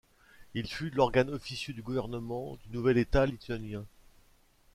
[0.55, 3.85] Il fut l'organe officieux du gouvernement du nouvel état lituanien.